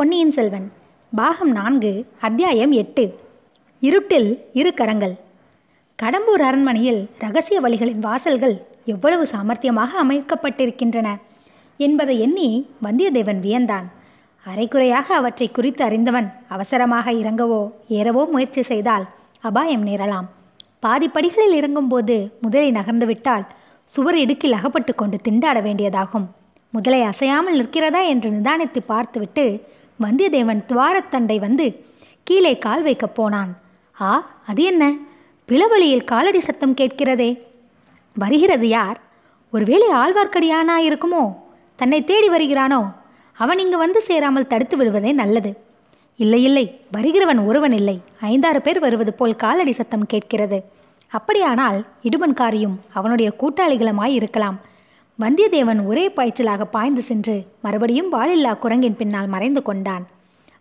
[0.00, 0.72] பொன்னியின் செல்வன்
[1.16, 3.18] பாகம் நான்கு அத்தியாயம் எட்டு.
[3.80, 5.14] இருட்டில் இரு கரங்கள்.
[6.02, 11.16] கடம்பூர் அரண்மனையில் ரகசிய வழிகளின் வாசல்கள் எவ்வளவு சாமர்த்தியமாக அமைக்கப்பட்டிருக்கின்றன
[11.76, 13.86] என்பதை எண்ணி வந்தியத்தேவன் வியந்தான்.
[14.46, 19.06] அரைக்குறையாக அவற்றை குறித்து அறிந்தவன் அவசரமாக இறங்கவோ ஏறவோ முயற்சி செய்தால்
[19.40, 20.26] அபாயம் நேரலாம்.
[20.82, 23.46] பாதிப்படிகளில் இறங்கும்போது முதலை நகர்ந்துவிட்டால்
[23.84, 26.26] சுவர் இடுக்கில் அகப்பட்டு கொண்டு திண்டாட வேண்டியதாகும்.
[26.70, 29.62] முதலை அசையாமல் நிற்கிறதா என்று நிதானித்து பார்த்துவிட்டு
[30.00, 31.84] வந்தியத்தேவன் துவாரத்தண்டை வந்து
[32.22, 33.58] கீழே கால் வைக்கப் போனான்.
[34.00, 34.94] ஆ அது என்ன?
[35.48, 37.40] பிளவழியில் காலடி சத்தம் கேட்கிறதே.
[38.14, 39.00] வருகிறது யார்?
[39.52, 41.34] ஒருவேளை ஆழ்வார்க்கடியானா இருக்குமோ?
[41.76, 42.92] தன்னை தேடி வருகிறானோ?
[43.32, 45.56] அவன் இங்கு வந்து சேராமல் தடுத்து விடுவதே நல்லது.
[46.16, 48.00] இல்லை இல்லை வருகிறவன் ஒருவன் இல்லை.
[48.20, 50.64] ஐந்தாறு பேர் வருவது போல் காலடி சத்தம் கேட்கிறது.
[51.08, 54.60] அப்படியானால் இடுமன்காரியும் அவனுடைய கூட்டாளிகளுமாய் இருக்கலாம்.
[55.22, 60.04] வந்தியத்தேவன் ஒரே பாய்ச்சலாக பாய்ந்து சென்று மறுபடியும் வாளில்லா குரங்கின் பின்னால் மறைந்து கொண்டான்.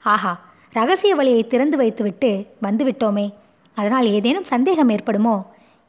[0.04, 0.32] ஆஹா
[0.72, 3.32] ரகசிய வழியை திறந்து வைத்துவிட்டு வந்துவிட்டோமே.
[3.74, 5.36] அதனால் ஏதேனும் சந்தேகம் ஏற்படுமோ?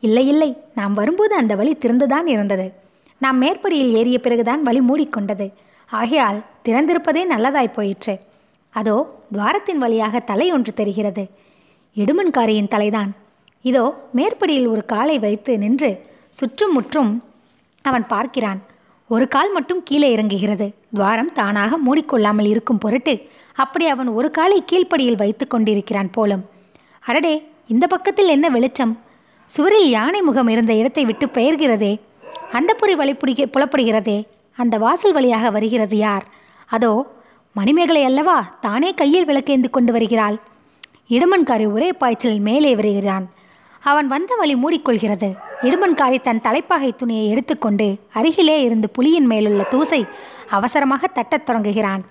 [0.01, 2.73] இல்லை இல்லை நாம் வரும்போது அந்த வழி திறந்துதான் இருந்தது.
[3.19, 5.53] நாம் மேற்படியில் ஏறிய பிறகுதான் வழி மூடிக்கொண்டது.
[5.91, 8.15] ஆகையால் திறந்திருப்பதே நல்லதாய் போயிற்று.
[8.75, 8.97] அதோ
[9.33, 11.25] துவாரத்தின் வழியாக தலை ஒன்று தெரிகிறது.
[11.97, 13.11] இடுமன்காரியின் தலைதான்.
[13.63, 15.91] இதோ மேற்படியில் ஒரு காலை வைத்து நின்று
[16.31, 17.13] சுற்றும் முற்றும்
[17.83, 18.61] அவன் பார்க்கிறான்.
[19.09, 20.75] ஒரு கால் மட்டும் கீழே இறங்குகிறது.
[20.95, 23.15] துவாரம் தானாக மூடிக்கொள்ளாமல் இருக்கும் பொருட்டு
[23.55, 26.45] அப்படி அவன் ஒரு காலை கீழ்ப்படியில் வைத்து கொண்டிருக்கிறான் போலும்.
[27.01, 28.99] அடடே இந்த பக்கத்தில் என்ன வெளிச்சம்?
[29.47, 32.01] சுவரில் யானை முகம் இருந்த இடத்தை விட்டு பெயர்கிறதே.
[32.53, 34.25] அந்த புரி வழி புலப்படுகிறதே.
[34.57, 36.25] அந்த வாசல் வழியாக வருகிறது யார்?
[36.67, 37.07] அதோ
[37.53, 40.37] மணிமேகலை அல்லவா தானே கையில் விளக்கேந்து கொண்டு வருகிறாள்.
[41.09, 43.27] இடுமன்காரி ஒரே பாய்ச்சலில் மேலே வருகிறான்.
[43.81, 45.31] அவன் வந்த வழி மூடிக்கொள்கிறது.
[45.63, 50.07] இடுமன்காரி தன் தலைப்பாகை துணியை எடுத்துக்கொண்டு அருகிலே இருந்து புலியின் மேலுள்ள தூசை
[50.51, 52.03] அவசரமாக தட்டத் தொடங்குகிறான்.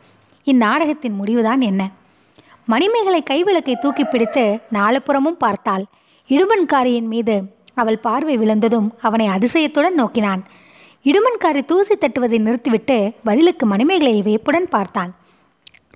[0.43, 1.89] இந்நாடகத்தின் முடிவுதான் என்ன?
[2.65, 5.85] மணிமேகலை கைவிளக்கை தூக்கி பிடித்து நாலுபுறமும் பார்த்தாள்.
[6.27, 10.43] இடுமன்காரியின் மீது அவள் பார்வை விழுந்ததும் அவனை அதிசயத்துடன் நோக்கினான்.
[11.03, 15.15] இடுமன்காரி தூசி தட்டுவதை நிறுத்திவிட்டு பதிலுக்கு மணிமேகலையை வியப்புடன் பார்த்தான்.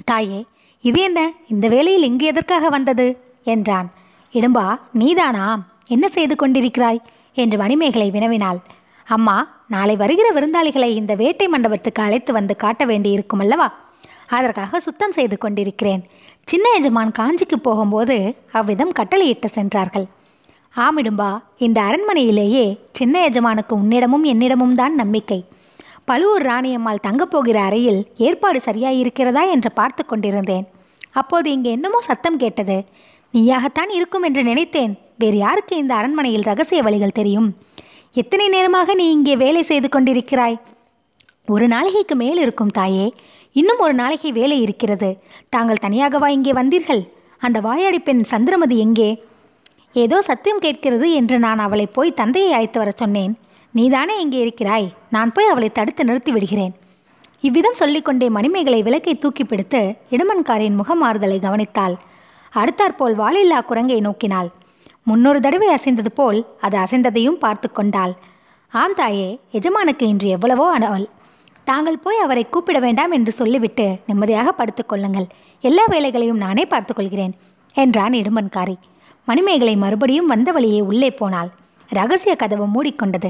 [0.06, 0.46] தாயே
[0.82, 1.32] இது என்ன?
[1.48, 3.18] இந்த வேளையில் இங்கு எதற்காக வந்தது?
[3.44, 3.92] என்றான்.
[4.34, 7.00] இடும்பா நீதானா என்ன செய்து கொண்டிருக்கிறாய்?
[7.34, 8.60] என்று மணிமேகலை வினவினாள்.
[9.08, 13.74] அம்மா நாளை வருகிற விருந்தாளிகளை இந்த வேட்டை மண்டபத்துக்கு அழைத்து வந்து காட்ட வேண்டியிருக்கும் அல்லவா?
[14.28, 16.04] அதற்காக சுத்தம் செய்து கொண்டிருக்கிறேன்.
[16.40, 20.08] சின்ன எஜமான் காஞ்சிக்கு போகும்போது அவ்விதம் கட்டளையிட்டு சென்றார்கள்.
[20.76, 25.46] ஆமிடும்பா இந்த அரண்மனையிலேயே சின்ன எஜமானுக்கு உன்னிடமும் என்னிடமும் தான் நம்பிக்கை.
[26.06, 30.66] பழுவூர் ராணியம்மாள் தங்கப்போகிற அறையில் ஏற்பாடு சரியாயிருக்கிறதா என்று பார்த்து கொண்டிருந்தேன்.
[31.12, 32.86] அப்போது இங்கே என்னமோ சத்தம் கேட்டது.
[33.34, 34.94] நீயாகத்தான் இருக்கும் என்று நினைத்தேன்.
[35.22, 37.50] வேறு யாருக்கு இந்த அரண்மனையில் ரகசிய வழிகள் தெரியும்?
[38.22, 40.58] எத்தனை நேரமாக நீ இங்கே வேலை செய்து கொண்டிருக்கிறாய்?
[41.54, 43.06] ஒரு நாளிகைக்கு மேல் இருக்கும் தாயே
[43.60, 45.10] இன்னும் ஒரு நாளைக்கு வேலை இருக்கிறது.
[45.50, 47.04] தாங்கள் தனியாகவா இங்கே வந்தீர்கள்?
[47.38, 49.10] அந்த வாயாடி பெண் சந்திரமதி எங்கே?
[49.96, 53.34] ஏதோ சத்தியம் கேட்கிறது என்று நான் அவளை போய் தந்தையை அழைத்து வர சொன்னேன்.
[53.72, 54.88] நீதானே இங்கே இருக்கிறாய்?
[55.10, 56.74] நான் போய் அவளை தடுத்து நிறுத்தி விடுகிறேன்.
[57.42, 59.82] இவ்விதம் சொல்லிக்கொண்டே மணிமேகலை விளக்கை தூக்கி பிடித்து
[60.12, 61.96] இடுமன்காரின் முகமாறுதலை கவனித்தாள்.
[62.54, 64.50] அடுத்தாற்போல் வாலில்லா குரங்கை நோக்கினாள்.
[65.08, 68.14] முன்னொரு தடவை அசைந்தது போல் அது அசைந்ததையும் பார்த்து கொண்டாள்.
[68.74, 69.28] ஆம் தாயே
[69.58, 71.08] எஜமானுக்கு இன்று எவ்வளவோ அனவல்.
[71.70, 75.28] தாங்கள் போய் அவரை கூப்பிட வேண்டாம் என்று சொல்லிவிட்டு நிம்மதியாக படுத்துக்கொள்ளுங்கள்
[75.64, 77.34] எல்லா வேலைகளையும் நானே பார்த்துக்கொள்கிறேன்
[77.76, 78.76] என்றான் இடும்பன்காரி
[79.28, 81.50] மணிமேகலை மறுபடியும் வந்த வழியே உள்ளே போனாள்.
[81.90, 83.30] ரகசிய கதவு மூடிக்கொண்டது.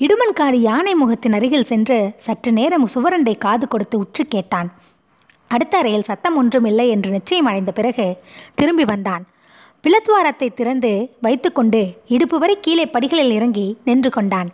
[0.00, 1.96] இடுமன்காரி யானை முகத்தின் அருகில் சென்று
[2.26, 4.68] சற்று நேரம் சுவரண்டை காது கொடுத்து உற்று கேட்டான்.
[5.50, 8.06] அடுத்த அறையில் சத்தம் ஒன்றும் இல்லை என்று நிச்சயம் அடைந்த பிறகு
[8.54, 9.24] திரும்பி வந்தான்.
[9.86, 14.48] பிளத்வாரத்தை திறந்து வைத்துக்கொண்டு இடுப்பு வரை கீழே படிகளில் இறங்கி நின்று கொண்டான்.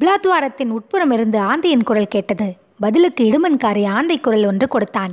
[0.00, 2.54] பிளாத்வாரத்தின் உட்புறம் இருந்து ஆந்தையின் குரல் கேட்டது.
[2.80, 5.12] பதிலுக்கு இடுமன்காரி ஆந்தை குரல் ஒன்று கொடுத்தான்.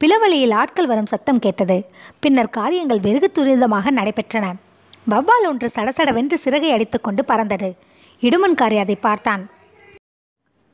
[0.00, 1.84] பிளவழியில் ஆட்கள் வரும் சத்தம் கேட்டது.
[2.20, 4.52] பின்னர் காரியங்கள் வெகு துரிதமாக நடைபெற்றன.
[5.10, 7.74] வவ்வால் ஒன்று சடசடவென்று சிறகை அடித்துக்கொண்டு பறந்தது.
[8.20, 9.50] இடுமன்காரி அதை பார்த்தான்.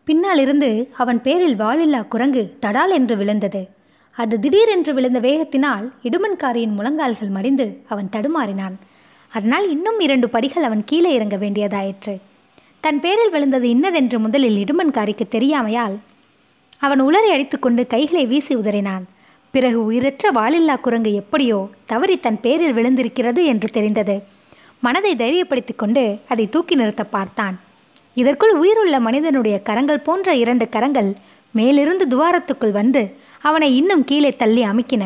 [0.05, 3.79] பின்னாலிருந்து அவன் பேரில் வாளில்லா குரங்கு தடால் என்று விழுந்தது.
[4.17, 8.77] அது திடீரென்று விழுந்த வேகத்தினால் இடுமன்காரியின் முழங்கால்கள் மடிந்து அவன் தடுமாறினான்.
[9.33, 12.15] அதனால் இன்னும் இரண்டு படிகள் அவன் கீழே இறங்க வேண்டியதாயிற்று.
[12.81, 15.97] தன் பேரில் விழுந்தது இன்னதென்று முதலில் இடுமன்காரிக்கு தெரியாமையால்
[16.79, 19.05] அவன் உளறி அடித்துக்கொண்டு கைகளை வீசி உதறினான்.
[19.51, 24.23] பிறகு உயிரற்ற வாளில்லா குரங்கு எப்படியோ தவறி தன் பேரில் விழுந்திருக்கிறது என்று தெரிந்தது.
[24.81, 27.57] மனதை தைரியப்படுத்தி கொண்டு அதை தூக்கி நிறுத்த பார்த்தான்.
[28.15, 31.11] இதற்குள் உயிருள்ள மனிதனுடைய கரங்கள் போன்ற இரண்டு கரங்கள்
[31.53, 35.05] மேலிருந்து துவாரத்துக்குள் வந்து அவனை இன்னும் கீழே தள்ளி அமுக்கின.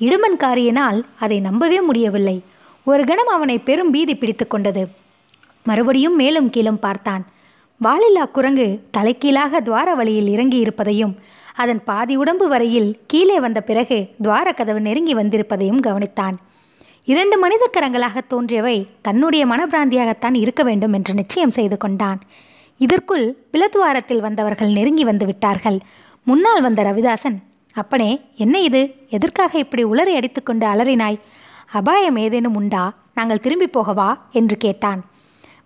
[0.00, 2.42] இடுமன்காரியினால் அதை நம்பவே முடியவில்லை.
[2.84, 4.88] ஒரு கணம் அவனை பெரும் பீதி பிடித்து கொண்டது.
[5.64, 7.26] மறுபடியும் மேலும் கீழும் பார்த்தான்.
[7.80, 11.18] வாலில்லா குரங்கு தலைக்கீழாக துவார வழியில் இறங்கி இருப்பதையும்
[11.54, 16.36] அதன் பாதி உடம்பு வரையில் கீழே வந்த பிறகு துவார கதவு நெருங்கி வந்திருப்பதையும் கவனித்தான்.
[17.04, 22.20] இரண்டு மனித கரங்களாக தோன்றியவை தன்னுடைய மனப்பிராந்தியாகத்தான் இருக்க வேண்டும் என்று நிச்சயம் செய்து கொண்டான்.
[22.84, 25.78] இதற்குள் பிளத்வாரத்தில் வந்தவர்கள் நெருங்கி வந்து விட்டார்கள்.
[26.26, 27.36] முன்னால் வந்த ரவிதாசன்
[27.76, 28.80] அப்பனே என்ன இது?
[29.10, 31.18] எதற்காக இப்படி உளறி அடித்துக்கொண்டு அலறினாய்?
[31.72, 32.94] அபாயம் ஏதேனும் உண்டா?
[33.14, 34.08] நாங்கள் திரும்பி போகவா?
[34.32, 35.00] என்று கேட்டான்.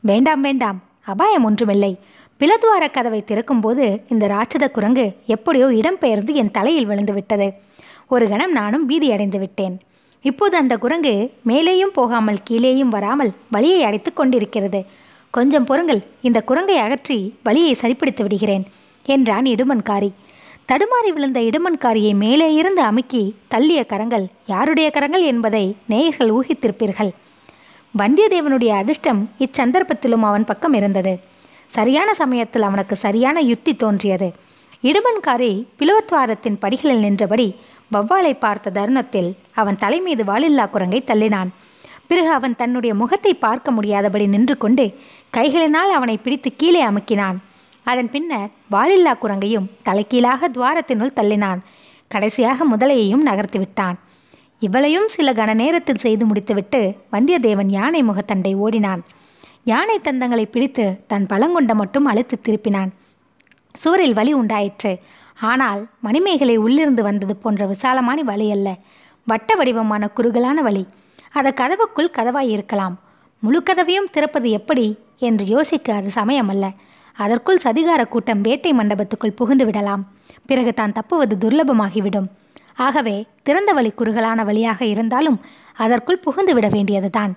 [0.00, 1.92] வேண்டாம் வேண்டாம் அபாயம் ஒன்றுமில்லை.
[2.40, 7.48] பிளத்வார கதவை திறக்கும்போது இந்த ராட்சத குரங்கு எப்படியோ இடம்பெயர்ந்து என் தலையில் விழுந்து விட்டது.
[8.08, 9.76] ஒரு கணம் நானும் பீதி அடைந்து விட்டேன்.
[10.22, 11.14] இப்போது அந்த குரங்கு
[11.46, 14.82] மேலேயும் போகாமல் கீழேயும் வராமல் வழியை அடைத்து கொண்டிருக்கிறது.
[15.36, 17.16] கொஞ்சம் பொறுங்கள் இந்த குரங்கை அகற்றி
[17.46, 18.64] வழியை சரிப்படுத்தி விடுகிறேன்
[19.06, 20.10] என்றான் இடுமன்காரி.
[20.70, 23.22] தடுமாறி விழுந்த இடுமன்காரியை மேலே இருந்து அமுக்கி
[23.54, 27.10] தள்ளிய கரங்கள் யாருடைய கரங்கள் என்பதை நேயர்கள் ஊகித்திருப்பீர்கள்.
[27.94, 31.14] வந்தியத்தேவனுடைய அதிர்ஷ்டம் இச்சந்தர்ப்பத்திலும் அவன் பக்கம் இருந்தது.
[31.66, 34.28] சரியான சமயத்தில் அவனுக்கு சரியான யுத்தி தோன்றியது.
[34.82, 37.48] இடுமன்காரி பிளவத்வாரத்தின் படிகளில் நின்றபடி
[37.92, 41.52] வவ்வாலை பார்த்த தருணத்தில் அவன் தலைமீது வாலில்லா குரங்கை தள்ளினான்.
[42.08, 44.84] பிறகு அவன் தன்னுடைய முகத்தை பார்க்க முடியாதபடி நின்று கொண்டு
[45.36, 47.38] கைகளினால் அவனை பிடித்து கீழே அமுக்கினான்.
[47.86, 51.60] அதன் பின்னர் வாலில்லா குரங்கையும் தலைக்கீழாக துவாரத்தினுள் தள்ளினான்.
[52.08, 53.96] கடைசியாக முதலையையும் நகர்த்தி விட்டான்.
[54.60, 56.80] இவளையும் சில கன நேரத்தில் செய்து முடித்துவிட்டு
[57.12, 59.02] வந்தியத்தேவன் யானை முகத்தண்டை ஓடினான்.
[59.64, 62.90] யானை தந்தங்களை பிடித்து தன் பழங்கொண்ட மட்டும் அழுத்து திருப்பினான்.
[63.74, 64.92] சுவரில் வலி உண்டாயிற்று.
[65.50, 68.68] ஆனால் மணிமேகலை உள்ளிருந்து வந்தது போன்ற விசாலமான வழி அல்ல.
[69.26, 70.84] வட்ட வடிவமான குறுகலான வழி
[71.34, 72.98] அது கதவுக்குள் கதவாய் இருக்கலாம்.
[73.38, 74.86] முழு கதவையும் திறப்பது எப்படி?
[75.18, 76.72] என்று யோசிக்க அது சமயமல்ல.
[77.16, 80.02] அதற்குள் சதிகார கூட்டம் வேட்டை மண்டபத்துக்குள் புகுந்து விடலாம்.
[80.46, 82.28] பிறகு தான் தப்புவது துர்லபமாகிவிடும்.
[82.76, 85.40] ஆகவே திறந்த வழி குறுகலான வழியாக இருந்தாலும்
[85.76, 87.32] அதற்குள் புகுந்து விட வேண்டியதுதான்.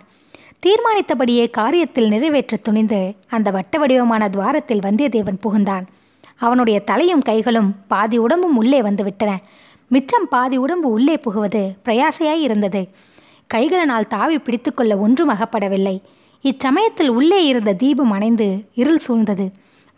[0.59, 5.85] தீர்மானித்தபடியே காரியத்தில் நிறைவேற்ற துணிந்து அந்த வட்ட வடிவமான துவாரத்தில் வந்தியத்தேவன் புகுந்தான்.
[6.35, 9.37] அவனுடைய தலையும் கைகளும் பாதி உடம்பும் உள்ளே வந்துவிட்டன.
[9.87, 12.81] மிச்சம் பாதி உடம்பு உள்ளே புகுவது பிரயாசையாய் இருந்தது.
[13.53, 16.01] கைகளினால் தாவி பிடித்துக்கொள்ள ஒன்றும் அகப்படவில்லை.
[16.43, 19.45] இச்சமயத்தில் உள்ளே இருந்த தீபம் அணைந்து இருள் சூழ்ந்தது.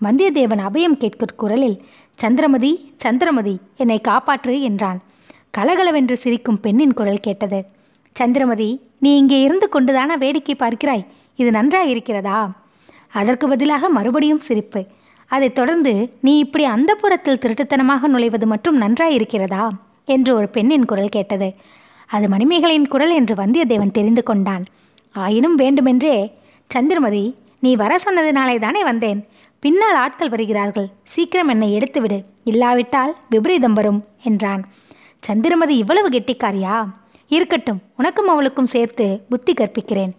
[0.01, 1.81] வந்தியத்தேவன் அபயம் கேட்கும் குரலில்
[2.13, 5.00] சந்திரமதி சந்திரமதி என்னை காப்பாற்று என்றான்.
[5.51, 7.60] கலகலவென்று சிரிக்கும் பெண்ணின் குரல் கேட்டது.
[8.16, 8.69] சந்திரமதி
[9.00, 11.06] நீ இங்கே இருந்து கொண்டுதானா வேடிக்கை பார்க்கிறாய்?
[11.36, 12.52] இது நன்றாக இருக்கிறதா
[13.12, 14.86] அதற்கு பதிலாக மறுபடியும் சிரிப்பு.
[15.31, 19.69] அதைத் தொடர்ந்து நீ இப்படி அந்த புறத்தில் திருட்டுத்தனமாக நுழைவது மட்டும் நன்றாய் இருக்கிறதா
[20.06, 21.56] என்று ஒரு பெண்ணின் குரல் கேட்டது.
[22.10, 24.64] அது மணிமேகலையின் குரல் என்று வந்தியத்தேவன் தெரிந்து கொண்டான்.
[25.16, 26.16] ஆயினும் வேண்டுமென்றே
[26.68, 27.24] சந்திரமதி
[27.60, 29.20] நீ வர சொன்னதினாலே தானே வந்தேன்.
[29.64, 30.88] பின்னால் ஆட்கள் வருகிறார்கள்.
[31.04, 32.18] சீக்கிரம் என்னை எடுத்துவிடு.
[32.44, 34.62] இல்லாவிட்டால் விபரீதம் வரும் என்றான்.
[35.20, 36.76] சந்திரமதி இவ்வளவு கெட்டிக்காரியா?
[37.28, 40.14] இருக்கட்டும் உனக்கும் அவளுக்கும் சேர்த்து புத்தி கற்பிக்கிறேன்.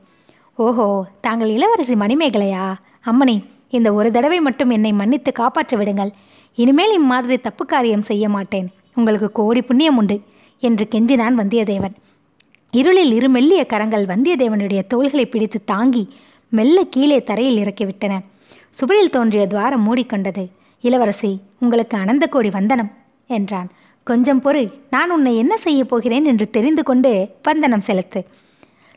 [0.56, 0.88] ஓஹோ
[1.20, 2.64] தாங்கள் இளவரசி மணிமேகலையா?
[3.00, 3.36] அம்மனை
[3.76, 6.12] இந்த ஒரு தடவை மட்டும் என்னை மன்னித்து காப்பாற்ற விடுங்கள்.
[6.54, 8.68] இனிமேல் இம்மாதிரி தப்பு காரியம் செய்ய மாட்டேன்.
[8.94, 10.16] உங்களுக்கு கோடி புண்ணியம் உண்டு.
[10.60, 11.92] என்று கெஞ்சினான் வந்தியத்தேவன்.
[12.70, 16.08] இருளில் இரு மெல்லிய கரங்கள் வந்தியத்தேவனுடைய தோள்களை பிடித்து தாங்கி
[16.48, 18.18] மெல்ல கீழே தரையில் இறக்கிவிட்டன
[18.70, 20.48] சுவரில் தோன்றிய துவாரம் மூடிக்கொண்டது.
[20.80, 22.90] இளவரசி உங்களுக்கு அனந்த கோடி வந்தனம்
[23.26, 23.68] என்றான்.
[24.04, 28.26] கொஞ்சம் பொறு நான் உன்னை என்ன செய்யப் போகிறேன் என்று தெரிந்து கொண்டு வந்தனம் செலுத்து.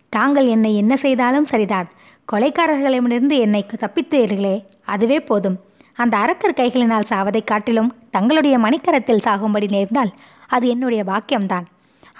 [0.10, 1.88] தாங்கள் என்னை என்ன செய்தாலும் சரிதான்.
[2.31, 5.60] கொலைக்காரர்களிடமிருந்து என்னை தப்பித்தீர்களே அதுவே போதும்.
[5.94, 10.13] அந்த அரக்கர் கைகளினால் சாவதைக் காட்டிலும் தங்களுடைய மணிக்கரத்தில் சாகும்படி நேர்ந்தால்
[10.55, 11.65] அது என்னுடைய பாக்கியம்தான்.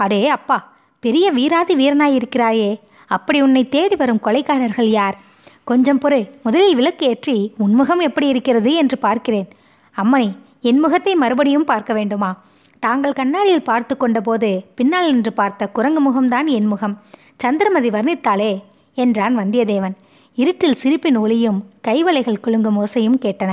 [0.04, 0.58] அடே அப்பா
[1.04, 2.70] பெரிய வீராதி வீரனாய் இருக்கிறாயே.
[3.16, 5.18] அப்படி உன்னை தேடி வரும் கொலைக்காரர்கள் யார்?
[5.70, 7.36] கொஞ்சம் பொறு முதலில் விளக்கு ஏற்றி
[7.66, 8.72] உன்முகம் எப்படி இருக்கிறது?
[8.82, 9.50] என்று பார்க்கிறேன்.
[9.96, 10.30] அம்மணி
[10.70, 12.32] என் முகத்தை மறுபடியும் பார்க்க வேண்டுமா?
[12.84, 16.96] தாங்கள் கண்ணாடியில் பார்த்து கொண்டபோது பின்னால் நின்று பார்த்த குரங்கு முகம்தான் என் முகம்.
[17.44, 18.52] சந்திரமதி வர்ணித்தாளே
[18.98, 19.96] என்றான் வந்தியத்தேவன்.
[20.38, 23.52] இருட்டில் சிரிப்பின் ஒளியும் கைவளைகள் குலுங்கும் ஓசையும் கேட்டன.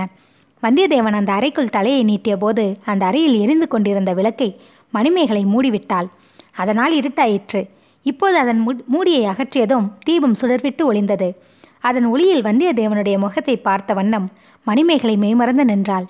[0.63, 6.09] வந்தியத்தேவன் அந்த அறைக்குள் தலையை நீட்டிய போது அந்த அறையில் எரிந்து கொண்டிருந்த விளக்கை மணிமேகலை மூடிவிட்டாள்.
[6.55, 7.69] அதனால் இருட்டாயிற்று.
[8.03, 11.35] இப்போது அதன் மூ- மூடியை அகற்றியதும் தீபம் சுடர்விட்டு ஒளிந்தது.
[11.81, 14.29] அதன் ஒளியில் வந்தியத்தேவனுடைய முகத்தை பார்த்த வண்ணம்
[14.65, 16.05] மணிமேகலை மெய்மறந்து நின்றாள்.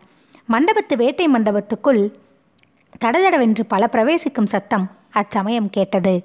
[0.49, 2.12] மண்டபத்து வேட்டை மண்டபத்துக்குள்
[3.04, 6.25] தடதடவென்று பல பிரவேசிக்கும் சத்தம் அச்சமயம் கேட்டது.